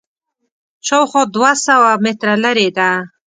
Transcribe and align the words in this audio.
شاوخوا 0.87 1.23
دوه 1.35 1.51
سوه 1.65 1.91
متره 2.03 2.35
لرې 2.43 2.67
ده. 2.77 2.89